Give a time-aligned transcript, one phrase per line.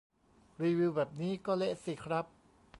[0.61, 2.25] รีวิวแบบนี้ก็เละสิครับ